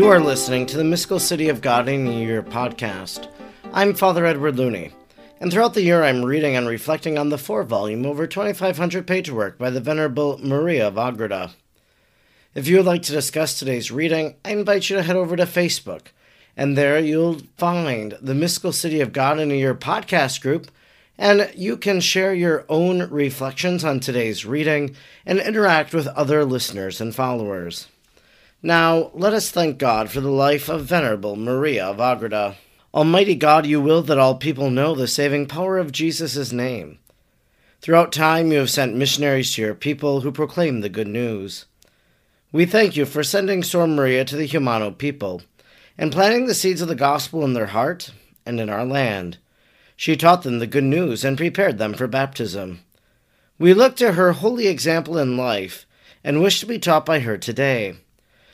[0.00, 3.28] You are listening to the Mystical City of God in a Year podcast.
[3.74, 4.92] I'm Father Edward Looney,
[5.42, 9.30] and throughout the year I'm reading and reflecting on the four volume, over 2,500 page
[9.30, 11.50] work by the Venerable Maria of Agreda.
[12.54, 15.44] If you would like to discuss today's reading, I invite you to head over to
[15.44, 16.06] Facebook,
[16.56, 20.70] and there you'll find the Mystical City of God in a Year podcast group,
[21.18, 24.96] and you can share your own reflections on today's reading
[25.26, 27.88] and interact with other listeners and followers.
[28.62, 32.56] Now, let us thank God for the life of Venerable Maria of Agreda.
[32.92, 36.98] Almighty God, you will that all people know the saving power of Jesus' name.
[37.80, 41.64] Throughout time, you have sent missionaries to your people who proclaim the good news.
[42.52, 45.40] We thank you for sending Sor Maria to the Jumano people
[45.96, 48.12] and planting the seeds of the gospel in their heart
[48.44, 49.38] and in our land.
[49.96, 52.80] She taught them the good news and prepared them for baptism.
[53.58, 55.86] We look to her holy example in life
[56.22, 57.96] and wish to be taught by her today.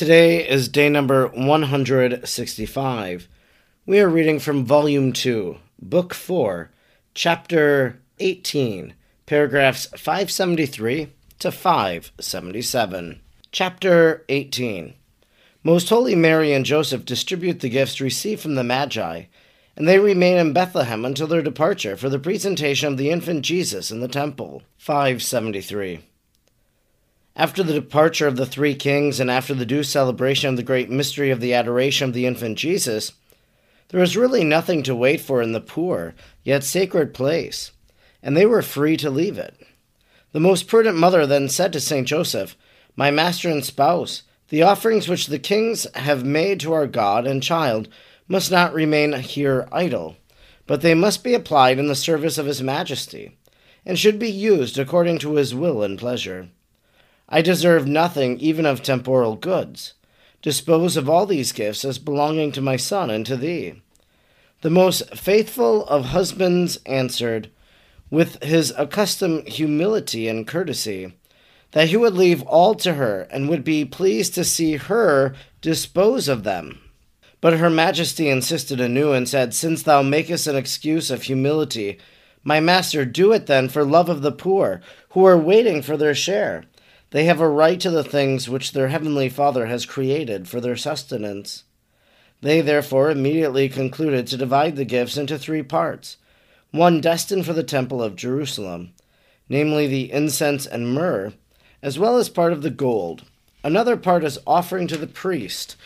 [0.00, 3.28] Today is day number 165.
[3.84, 6.70] We are reading from Volume 2, Book 4,
[7.12, 8.94] Chapter 18,
[9.26, 13.20] paragraphs 573 to 577.
[13.52, 14.94] Chapter 18
[15.62, 19.24] Most Holy Mary and Joseph distribute the gifts received from the Magi,
[19.76, 23.90] and they remain in Bethlehem until their departure for the presentation of the infant Jesus
[23.90, 24.62] in the temple.
[24.78, 26.00] 573.
[27.36, 30.90] After the departure of the three kings and after the due celebration of the great
[30.90, 33.12] mystery of the adoration of the infant Jesus,
[33.88, 36.14] there was really nothing to wait for in the poor,
[36.44, 37.72] yet sacred place,
[38.22, 39.56] and they were free to leave it.
[40.32, 42.56] The most prudent mother then said to Saint Joseph,
[42.94, 47.42] My master and spouse, the offerings which the kings have made to our God and
[47.42, 47.88] child
[48.28, 50.16] must not remain here idle,
[50.66, 53.36] but they must be applied in the service of his majesty,
[53.84, 56.48] and should be used according to his will and pleasure.
[57.30, 59.94] I deserve nothing even of temporal goods.
[60.42, 63.82] Dispose of all these gifts as belonging to my son and to thee.
[64.62, 67.50] The most faithful of husbands answered,
[68.10, 71.14] with his accustomed humility and courtesy,
[71.70, 76.26] that he would leave all to her and would be pleased to see her dispose
[76.26, 76.80] of them.
[77.40, 81.98] But her majesty insisted anew and said, Since thou makest an excuse of humility,
[82.42, 84.80] my master, do it then for love of the poor,
[85.10, 86.64] who are waiting for their share.
[87.10, 90.76] They have a right to the things which their heavenly Father has created for their
[90.76, 91.64] sustenance.
[92.40, 96.16] They therefore immediately concluded to divide the gifts into three parts
[96.70, 98.92] one destined for the Temple of Jerusalem,
[99.48, 101.32] namely the incense and myrrh,
[101.82, 103.24] as well as part of the gold.
[103.64, 105.76] Another part as offering to the priest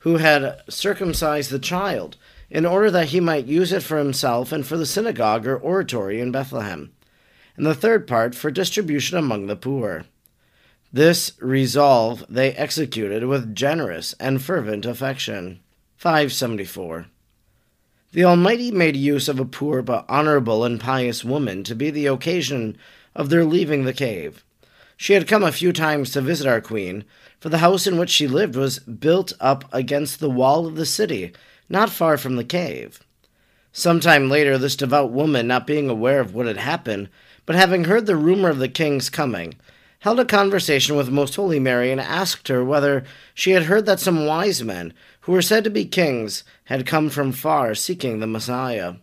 [0.00, 2.18] who had circumcised the child,
[2.50, 6.20] in order that he might use it for himself and for the synagogue or oratory
[6.20, 6.92] in Bethlehem,
[7.56, 10.04] and the third part for distribution among the poor.
[10.94, 15.58] This resolve they executed with generous and fervent affection.
[15.96, 17.06] 574.
[18.12, 22.06] The Almighty made use of a poor but honorable and pious woman to be the
[22.06, 22.78] occasion
[23.12, 24.44] of their leaving the cave.
[24.96, 27.04] She had come a few times to visit our queen,
[27.40, 30.86] for the house in which she lived was built up against the wall of the
[30.86, 31.32] city,
[31.68, 33.00] not far from the cave.
[33.72, 37.08] Some time later, this devout woman, not being aware of what had happened,
[37.46, 39.56] but having heard the rumor of the king's coming,
[40.04, 43.98] held a conversation with Most Holy Mary and asked her whether she had heard that
[43.98, 48.26] some wise men, who were said to be kings, had come from far seeking the
[48.26, 48.96] Messiah.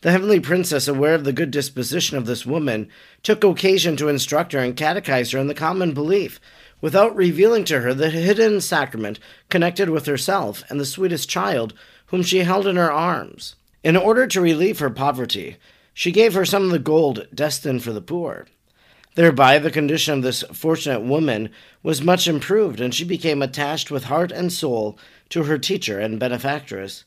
[0.00, 2.88] The heavenly princess, aware of the good disposition of this woman,
[3.22, 6.40] took occasion to instruct her and catechize her in the common belief,
[6.80, 9.20] without revealing to her the hidden sacrament
[9.50, 11.74] connected with herself and the sweetest child
[12.06, 13.56] whom she held in her arms.
[13.84, 15.58] In order to relieve her poverty,
[15.92, 18.46] she gave her some of the gold destined for the poor.
[19.16, 21.50] Thereby, the condition of this fortunate woman
[21.82, 24.98] was much improved, and she became attached with heart and soul
[25.30, 27.04] to her teacher and benefactress.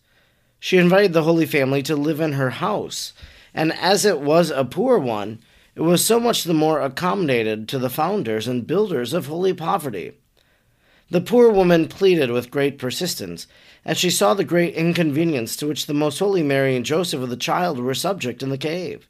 [0.59, 3.13] She invited the Holy Family to live in her house,
[3.53, 5.39] and as it was a poor one,
[5.75, 10.13] it was so much the more accommodated to the founders and builders of holy poverty.
[11.09, 13.47] The poor woman pleaded with great persistence,
[13.85, 17.29] as she saw the great inconvenience to which the Most Holy Mary and Joseph of
[17.29, 19.07] the child were subject in the cave.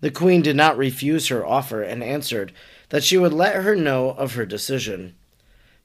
[0.00, 2.52] The queen did not refuse her offer and answered
[2.88, 5.14] that she would let her know of her decision.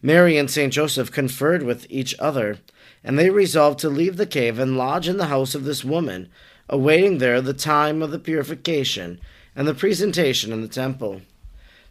[0.02, 0.72] Mary and St.
[0.72, 2.60] Joseph conferred with each other,
[3.04, 6.30] and they resolved to leave the cave and lodge in the house of this woman,
[6.70, 9.20] awaiting there the time of the purification
[9.56, 11.22] and the presentation in the temple.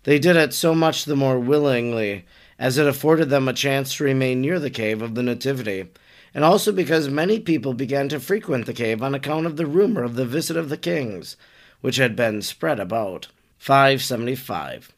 [0.05, 2.25] They did it so much the more willingly,
[2.59, 5.87] as it afforded them a chance to remain near the cave of the Nativity,
[6.35, 10.03] and also because many people began to frequent the cave on account of the rumor
[10.03, 11.37] of the visit of the kings,
[11.85, 13.29] which had been spread about.
[13.59, 14.91] 575.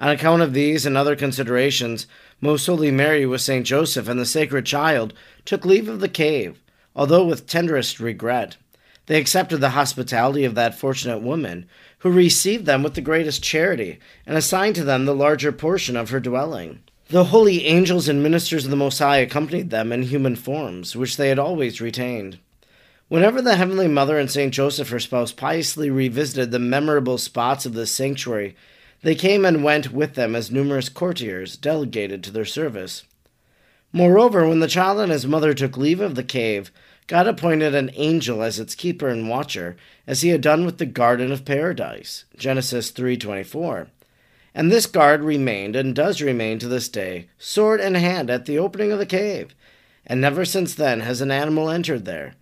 [0.00, 2.06] On account of these and other considerations,
[2.40, 5.12] Most Holy Mary with Saint Joseph and the Sacred Child
[5.44, 6.58] took leave of the cave,
[6.96, 8.56] although with tenderest regret.
[9.04, 11.66] They accepted the hospitality of that fortunate woman,
[11.98, 16.08] who received them with the greatest charity, and assigned to them the larger portion of
[16.08, 16.80] her dwelling.
[17.10, 21.18] The holy angels and ministers of the Most High accompanied them in human forms, which
[21.18, 22.38] they had always retained.
[23.10, 27.72] Whenever the Heavenly Mother and Saint Joseph, her spouse, piously revisited the memorable spots of
[27.72, 28.54] this sanctuary,
[29.02, 33.02] they came and went with them as numerous courtiers delegated to their service.
[33.92, 36.70] Moreover, when the child and his mother took leave of the cave,
[37.08, 39.76] God appointed an angel as its keeper and watcher,
[40.06, 42.26] as he had done with the garden of paradise.
[42.36, 43.88] Genesis 3:24.
[44.54, 48.60] And this guard remained and does remain to this day, sword in hand at the
[48.60, 49.52] opening of the cave,
[50.06, 52.34] and never since then has an animal entered there.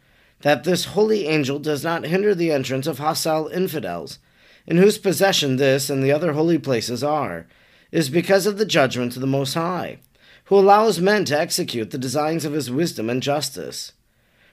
[0.43, 4.19] That this holy angel does not hinder the entrance of hostile infidels,
[4.67, 7.47] in whose possession this and the other holy places are,
[7.91, 9.99] is because of the judgment of the Most High,
[10.45, 13.93] who allows men to execute the designs of his wisdom and justice.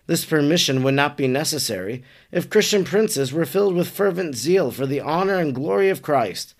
[0.08, 4.86] This permission would not be necessary if Christian princes were filled with fervent zeal for
[4.86, 6.56] the honor and glory of Christ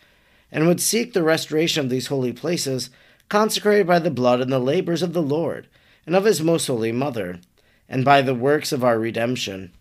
[0.52, 2.90] and would seek the restoration of these holy places,
[3.30, 5.68] consecrated by the blood and the labors of the Lord,
[6.06, 7.40] and of his most holy Mother,
[7.88, 9.72] and by the works of our redemption.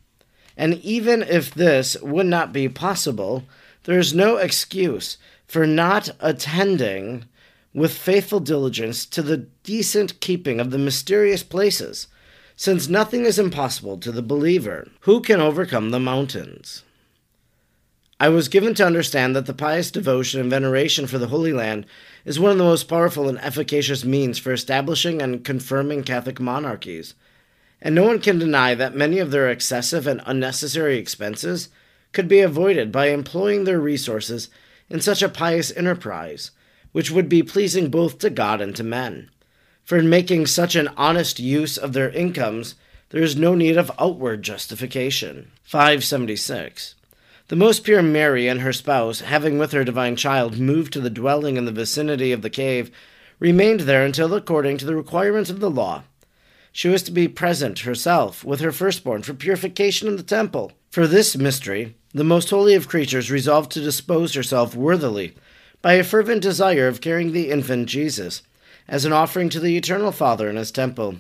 [0.56, 3.44] And even if this would not be possible,
[3.84, 5.16] there is no excuse
[5.46, 7.24] for not attending
[7.72, 12.06] with faithful diligence to the decent keeping of the mysterious places,
[12.56, 16.84] since nothing is impossible to the believer who can overcome the mountains.
[18.20, 21.84] I was given to understand that the pious devotion and veneration for the Holy Land
[22.24, 27.14] is one of the most powerful and efficacious means for establishing and confirming Catholic monarchies,
[27.84, 31.68] and no one can deny that many of their excessive and unnecessary expenses
[32.12, 34.48] could be avoided by employing their resources
[34.88, 36.50] in such a pious enterprise,
[36.92, 39.28] which would be pleasing both to God and to men.
[39.84, 42.74] For in making such an honest use of their incomes,
[43.10, 45.52] there is no need of outward justification.
[45.64, 46.94] 576.
[47.48, 51.10] The most pure Mary and her spouse, having with her divine child moved to the
[51.10, 52.90] dwelling in the vicinity of the cave,
[53.38, 56.04] remained there until, according to the requirements of the law,
[56.76, 60.72] she was to be present herself with her firstborn for purification in the temple.
[60.90, 65.36] For this mystery, the most holy of creatures resolved to dispose herself worthily
[65.82, 68.42] by a fervent desire of carrying the infant Jesus
[68.88, 71.18] as an offering to the eternal Father in his temple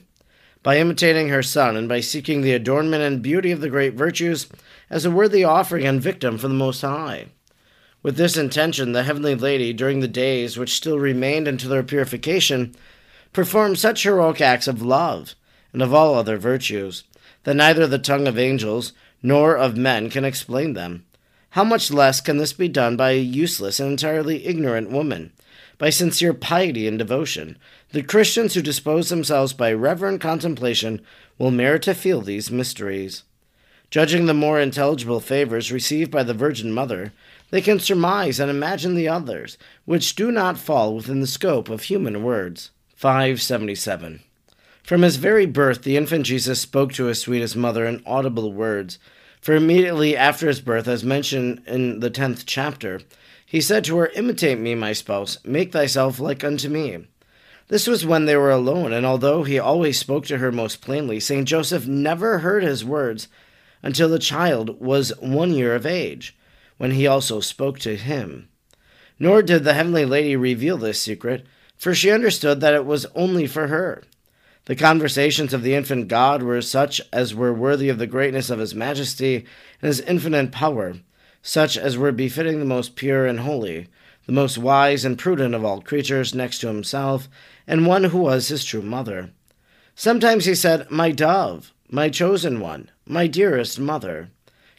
[0.64, 4.48] by imitating her Son, and by seeking the adornment and beauty of the great virtues
[4.90, 7.26] as a worthy offering and victim for the Most High.
[8.02, 12.74] With this intention, the Heavenly Lady, during the days which still remained until their purification,
[13.32, 15.36] performed such heroic acts of love
[15.74, 17.04] and of all other virtues
[17.42, 21.04] that neither the tongue of angels nor of men can explain them.
[21.50, 25.32] How much less can this be done by a useless and entirely ignorant woman?
[25.78, 27.58] by sincere piety and devotion,
[27.92, 31.00] the Christians who dispose themselves by reverent contemplation
[31.38, 33.24] will merit to feel these mysteries.
[33.90, 37.12] Judging the more intelligible favors received by the Virgin Mother,
[37.50, 41.82] they can surmise and imagine the others, which do not fall within the scope of
[41.82, 42.70] human words.
[42.96, 44.20] 577.
[44.84, 48.98] From his very birth, the infant Jesus spoke to his sweetest mother in audible words.
[49.40, 53.00] For immediately after his birth, as mentioned in the tenth chapter,
[53.46, 57.06] he said to her, Imitate me, my spouse, make thyself like unto me.
[57.68, 61.18] This was when they were alone, and although he always spoke to her most plainly,
[61.18, 61.48] St.
[61.48, 63.28] Joseph never heard his words
[63.82, 66.36] until the child was one year of age,
[66.76, 68.50] when he also spoke to him.
[69.18, 73.46] Nor did the Heavenly Lady reveal this secret, for she understood that it was only
[73.46, 74.02] for her.
[74.66, 78.58] The conversations of the infant God were such as were worthy of the greatness of
[78.58, 79.36] his majesty
[79.80, 80.96] and his infinite power
[81.46, 83.86] such as were befitting the most pure and holy,
[84.24, 87.28] the most wise and prudent of all creatures next to himself,
[87.66, 89.30] and one who was his true mother.
[89.94, 94.30] Sometimes he said, My dove, my chosen one, my dearest mother.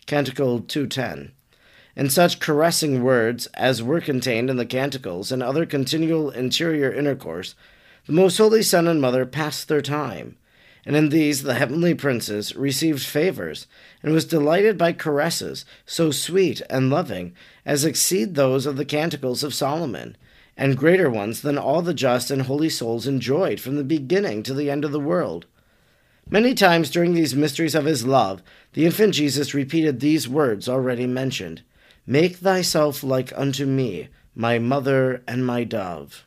[0.08, 1.32] Canticle 210.
[1.96, 7.54] And such caressing words as were contained in the canticles and other continual interior intercourse,
[8.06, 10.38] the most holy Son and Mother passed their time,
[10.86, 13.66] and in these the heavenly princes received favors,
[14.04, 17.34] and was delighted by caresses so sweet and loving
[17.66, 20.16] as exceed those of the canticles of Solomon,
[20.56, 24.54] and greater ones than all the just and holy souls enjoyed from the beginning to
[24.54, 25.48] the end of the world.
[26.30, 28.42] Many times during these mysteries of his love,
[28.74, 31.64] the infant Jesus repeated these words already mentioned
[32.06, 36.25] Make thyself like unto me, my mother and my dove.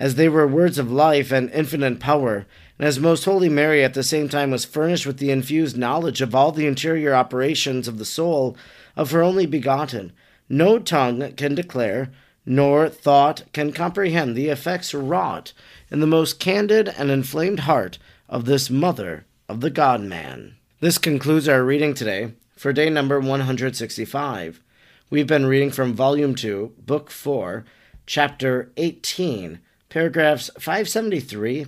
[0.00, 2.46] As they were words of life and infinite power,
[2.78, 6.22] and as Most Holy Mary at the same time was furnished with the infused knowledge
[6.22, 8.56] of all the interior operations of the soul
[8.96, 10.12] of her only begotten,
[10.48, 12.10] no tongue can declare,
[12.46, 15.52] nor thought can comprehend the effects wrought
[15.90, 20.56] in the most candid and inflamed heart of this mother of the God man.
[20.80, 24.62] This concludes our reading today for day number 165.
[25.10, 27.66] We've been reading from Volume 2, Book 4,
[28.06, 31.66] Chapter 18, paragraphs 573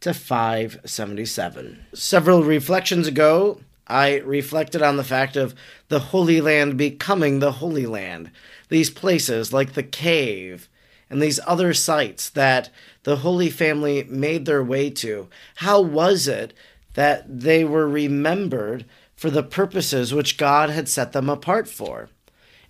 [0.00, 1.86] to 577.
[1.94, 5.54] Several reflections ago, I reflected on the fact of
[5.88, 8.30] the Holy Land becoming the Holy Land.
[8.68, 10.68] These places, like the cave
[11.08, 12.68] and these other sites that
[13.04, 16.52] the Holy Family made their way to, how was it
[16.92, 18.84] that they were remembered
[19.16, 22.10] for the purposes which God had set them apart for?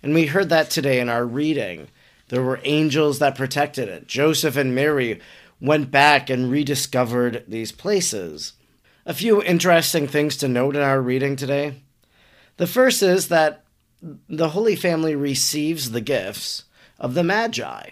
[0.01, 1.89] And we heard that today in our reading.
[2.33, 4.07] There were angels that protected it.
[4.07, 5.21] Joseph and Mary
[5.61, 8.53] went back and rediscovered these places.
[9.05, 11.83] A few interesting things to note in our reading today.
[12.57, 13.65] The first is that
[14.01, 16.63] the Holy Family receives the gifts
[16.99, 17.91] of the Magi,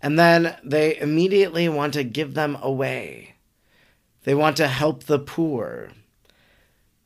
[0.00, 3.34] and then they immediately want to give them away.
[4.24, 5.90] They want to help the poor.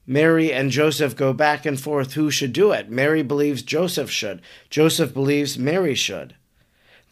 [0.07, 2.89] Mary and Joseph go back and forth who should do it.
[2.89, 4.41] Mary believes Joseph should,
[4.71, 6.37] Joseph believes Mary should.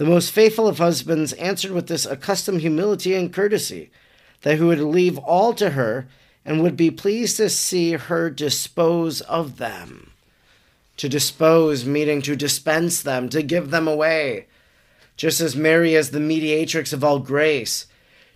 [0.01, 3.91] The most faithful of husbands answered with this accustomed humility and courtesy,
[4.41, 6.09] that he would leave all to her
[6.43, 10.13] and would be pleased to see her dispose of them.
[10.97, 14.47] To dispose, meaning to dispense them, to give them away.
[15.19, 17.85] Just as Mary, as the mediatrix of all grace,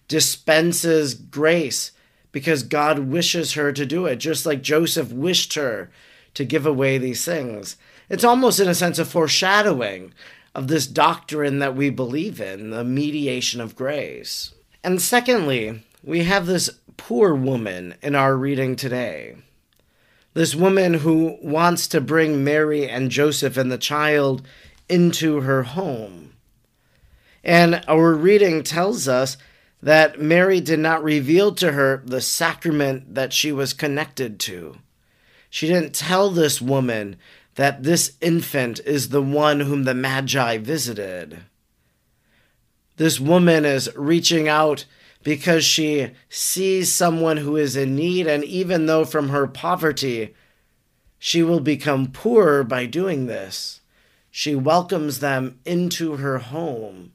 [0.06, 1.92] dispenses grace
[2.30, 5.90] because God wishes her to do it, just like Joseph wished her
[6.34, 7.78] to give away these things.
[8.10, 10.12] It's almost in a sense of foreshadowing
[10.54, 14.54] of this doctrine that we believe in, the mediation of grace.
[14.82, 19.36] And secondly, we have this poor woman in our reading today.
[20.34, 24.46] This woman who wants to bring Mary and Joseph and the child
[24.88, 26.34] into her home.
[27.42, 29.36] And our reading tells us
[29.82, 34.78] that Mary did not reveal to her the sacrament that she was connected to.
[35.50, 37.16] She didn't tell this woman
[37.54, 41.40] that this infant is the one whom the Magi visited.
[42.96, 44.84] This woman is reaching out
[45.22, 50.34] because she sees someone who is in need, and even though from her poverty
[51.18, 53.80] she will become poorer by doing this,
[54.30, 57.12] she welcomes them into her home.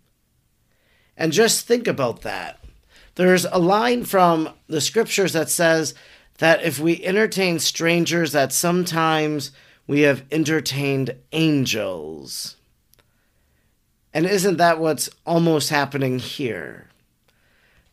[1.15, 2.63] And just think about that.
[3.15, 5.93] There's a line from the scriptures that says
[6.39, 9.51] that if we entertain strangers, that sometimes
[9.89, 12.57] we have entertained angels.
[14.13, 16.89] And isn't that what's almost happening here?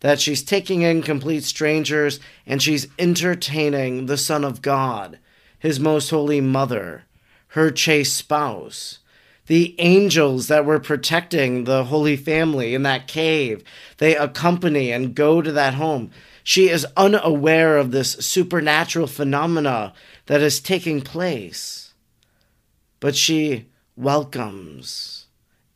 [0.00, 5.19] That she's taking in complete strangers and she's entertaining the Son of God,
[5.59, 7.05] his most holy mother,
[7.49, 8.99] her chaste spouse,
[9.47, 13.65] the angels that were protecting the Holy Family in that cave.
[13.97, 16.11] They accompany and go to that home.
[16.45, 19.95] She is unaware of this supernatural phenomena
[20.26, 21.86] that is taking place
[23.00, 25.26] but she welcomes,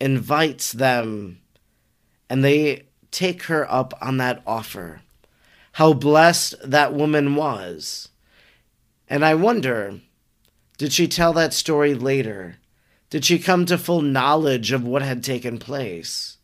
[0.00, 1.40] invites them,
[2.28, 5.00] and they take her up on that offer.
[5.72, 8.08] How blessed that woman was.
[9.08, 10.00] And I wonder
[10.78, 12.56] did she tell that story later?
[13.10, 16.38] Did she come to full knowledge of what had taken place?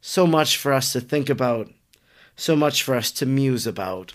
[0.00, 1.70] So much for us to think about,
[2.34, 4.14] so much for us to muse about.